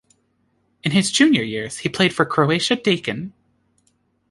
[0.83, 3.33] In his junior years he played for Croatia Deakin.